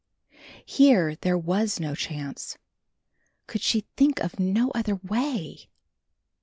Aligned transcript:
Here 0.65 1.15
there 1.17 1.37
was 1.37 1.79
no 1.79 1.93
chance; 1.93 2.57
could 3.45 3.61
she 3.61 3.85
think 3.97 4.19
of 4.19 4.39
no 4.39 4.71
other 4.71 4.95
way? 4.95 5.69